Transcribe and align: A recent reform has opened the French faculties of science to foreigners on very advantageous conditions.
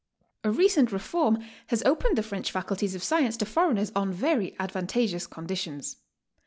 A 0.43 0.49
recent 0.49 0.91
reform 0.91 1.43
has 1.67 1.83
opened 1.83 2.17
the 2.17 2.23
French 2.23 2.51
faculties 2.51 2.95
of 2.95 3.03
science 3.03 3.37
to 3.37 3.45
foreigners 3.45 3.91
on 3.95 4.11
very 4.11 4.55
advantageous 4.59 5.27
conditions. 5.27 5.97